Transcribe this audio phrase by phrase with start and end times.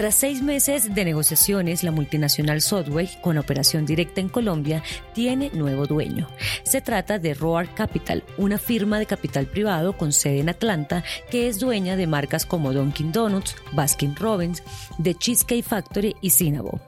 [0.00, 5.86] Tras seis meses de negociaciones, la multinacional Sodway, con operación directa en Colombia, tiene nuevo
[5.86, 6.26] dueño.
[6.62, 11.48] Se trata de Roar Capital, una firma de capital privado con sede en Atlanta que
[11.48, 14.62] es dueña de marcas como Dunkin' Donuts, Baskin Robbins,
[15.02, 16.80] The Cheesecake Factory y Cinnabon.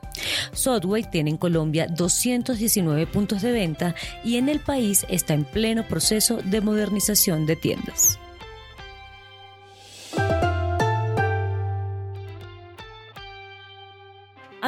[0.54, 3.94] Sodway tiene en Colombia 219 puntos de venta
[4.24, 8.18] y en el país está en pleno proceso de modernización de tiendas.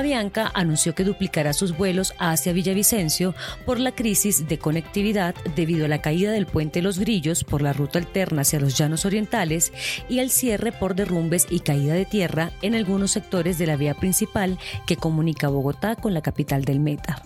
[0.04, 5.88] Avianca anunció que duplicará sus vuelos hacia Villavicencio por la crisis de conectividad debido a
[5.88, 9.72] la caída del puente Los Grillos por la ruta alterna hacia los llanos orientales
[10.10, 13.94] y al cierre por derrumbes y caída de tierra en algunos sectores de la vía
[13.94, 17.22] principal que comunica Bogotá con la capital del Meta.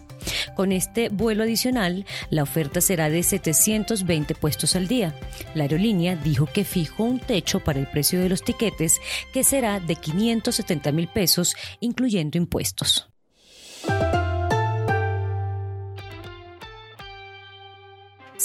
[0.55, 5.15] Con este vuelo adicional, la oferta será de 720 puestos al día.
[5.55, 9.01] La aerolínea dijo que fijó un techo para el precio de los tiquetes
[9.33, 13.09] que será de 570 mil pesos, incluyendo impuestos.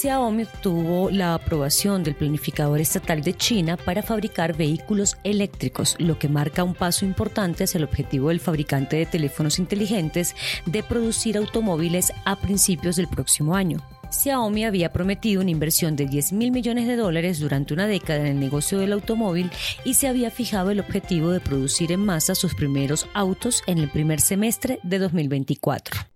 [0.03, 6.27] Xiaomi obtuvo la aprobación del planificador estatal de China para fabricar vehículos eléctricos, lo que
[6.27, 12.11] marca un paso importante hacia el objetivo del fabricante de teléfonos inteligentes de producir automóviles
[12.25, 13.77] a principios del próximo año.
[14.11, 18.27] Xiaomi había prometido una inversión de 10 mil millones de dólares durante una década en
[18.27, 19.51] el negocio del automóvil
[19.85, 23.89] y se había fijado el objetivo de producir en masa sus primeros autos en el
[23.89, 26.12] primer semestre de 2024.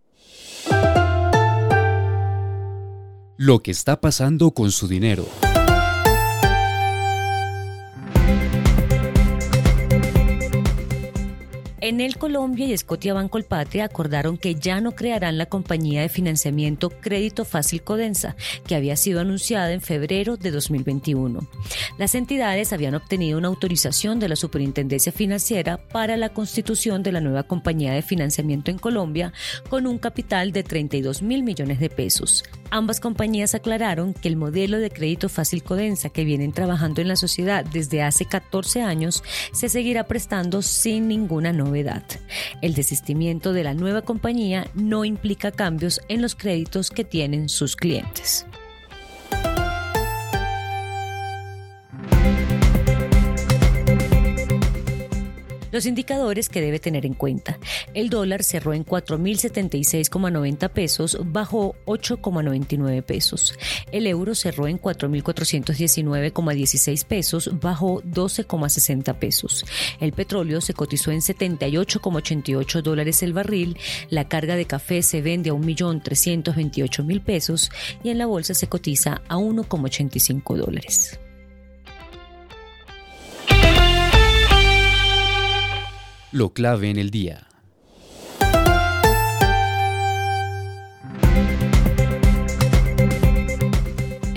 [3.40, 5.28] Lo que está pasando con su dinero.
[11.88, 16.90] En el Colombia y Banco Patria acordaron que ya no crearán la compañía de financiamiento
[16.90, 21.48] Crédito Fácil Codensa, que había sido anunciada en febrero de 2021.
[21.98, 27.22] Las entidades habían obtenido una autorización de la Superintendencia Financiera para la constitución de la
[27.22, 29.32] nueva compañía de financiamiento en Colombia
[29.70, 32.44] con un capital de 32 mil millones de pesos.
[32.70, 37.16] Ambas compañías aclararon que el modelo de crédito fácil Codensa que vienen trabajando en la
[37.16, 39.24] sociedad desde hace 14 años
[39.54, 42.04] se seguirá prestando sin ninguna novedad
[42.62, 47.76] el desistimiento de la nueva compañía no implica cambios en los créditos que tienen sus
[47.76, 48.46] clientes.
[55.78, 57.60] Los indicadores que debe tener en cuenta.
[57.94, 63.54] El dólar cerró en 4.076,90 pesos, bajó 8,99 pesos.
[63.92, 69.66] El euro cerró en 4.419,16 pesos, bajó 12,60 pesos.
[70.00, 73.78] El petróleo se cotizó en 78,88 dólares el barril.
[74.10, 77.70] La carga de café se vende a 1.328.000 pesos
[78.04, 81.20] y en la bolsa se cotiza a 1,85 dólares.
[86.32, 87.47] Lo clave en el día.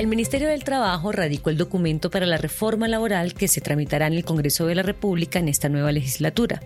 [0.07, 4.25] Ministerio del Trabajo radicó el documento para la reforma laboral que se tramitará en el
[4.25, 6.63] Congreso de la República en esta nueva legislatura.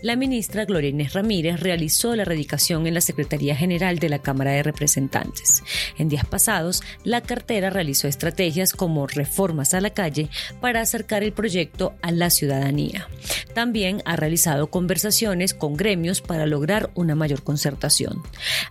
[0.00, 4.52] La ministra Gloria Inés Ramírez realizó la radicación en la Secretaría General de la Cámara
[4.52, 5.62] de Representantes.
[5.98, 11.32] En días pasados, la cartera realizó estrategias como reformas a la calle para acercar el
[11.32, 13.08] proyecto a la ciudadanía.
[13.54, 18.22] También ha realizado conversaciones con gremios para lograr una mayor concertación.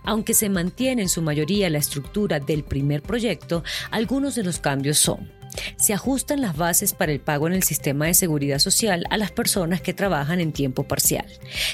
[0.02, 3.62] Aunque se mantiene en su mayoría la estructura del primer proyecto,
[4.08, 5.30] algunos de los cambios son
[5.76, 9.32] se ajustan las bases para el pago en el sistema de seguridad social a las
[9.32, 11.26] personas que trabajan en tiempo parcial.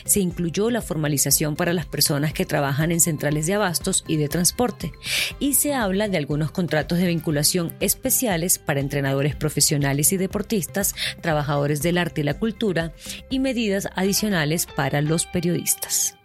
[0.05, 4.29] Se incluyó la formalización para las personas que trabajan en centrales de abastos y de
[4.29, 4.91] transporte.
[5.39, 11.83] Y se habla de algunos contratos de vinculación especiales para entrenadores profesionales y deportistas, trabajadores
[11.83, 12.95] del arte y la cultura
[13.31, 16.17] y medidas adicionales para los periodistas.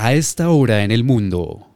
[0.00, 1.68] A esta hora en el mundo.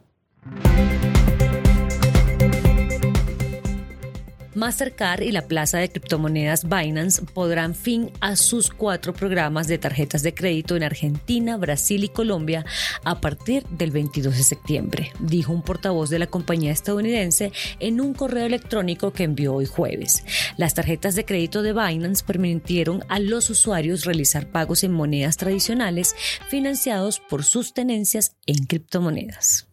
[4.55, 10.23] Mastercard y la plaza de criptomonedas Binance podrán fin a sus cuatro programas de tarjetas
[10.23, 12.65] de crédito en Argentina, Brasil y Colombia
[13.03, 18.13] a partir del 22 de septiembre, dijo un portavoz de la compañía estadounidense en un
[18.13, 20.23] correo electrónico que envió hoy jueves.
[20.57, 26.15] Las tarjetas de crédito de Binance permitieron a los usuarios realizar pagos en monedas tradicionales
[26.49, 29.72] financiados por sus tenencias en criptomonedas.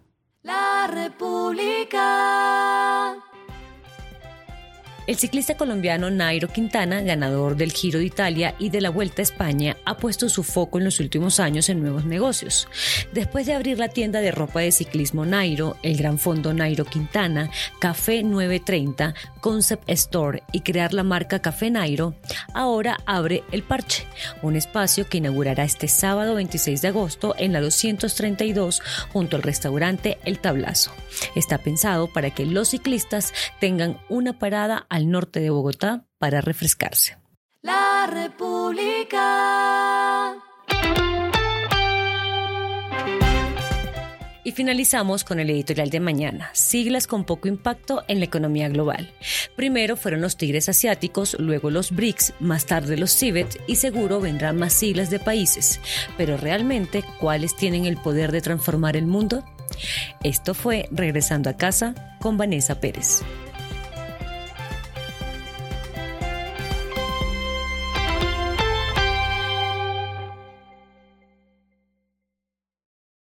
[5.11, 9.23] El ciclista colombiano Nairo Quintana, ganador del Giro de Italia y de la Vuelta a
[9.23, 12.69] España, ha puesto su foco en los últimos años en nuevos negocios.
[13.11, 17.51] Después de abrir la tienda de ropa de ciclismo Nairo, el gran fondo Nairo Quintana,
[17.79, 22.15] Café 930, Concept Store y crear la marca Café Nairo,
[22.53, 24.05] ahora abre El Parche,
[24.41, 28.81] un espacio que inaugurará este sábado 26 de agosto en la 232
[29.11, 30.93] junto al restaurante El Tablazo.
[31.35, 37.17] Está pensado para que los ciclistas tengan una parada al norte de Bogotá para refrescarse.
[37.61, 39.21] La República.
[44.43, 49.13] Y finalizamos con el editorial de mañana, siglas con poco impacto en la economía global.
[49.55, 54.57] Primero fueron los tigres asiáticos, luego los BRICS, más tarde los CIBET y seguro vendrán
[54.57, 55.79] más siglas de países.
[56.17, 59.43] Pero realmente, ¿cuáles tienen el poder de transformar el mundo?
[60.23, 63.21] Esto fue Regresando a casa con Vanessa Pérez.